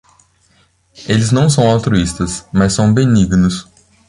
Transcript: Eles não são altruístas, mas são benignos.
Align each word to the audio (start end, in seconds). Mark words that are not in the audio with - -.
Eles 1.07 1.31
não 1.31 1.47
são 1.47 1.69
altruístas, 1.69 2.43
mas 2.51 2.73
são 2.73 2.91
benignos. 2.91 3.67